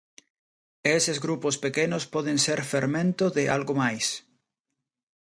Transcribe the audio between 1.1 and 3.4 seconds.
grupos pequenos poden ser fermento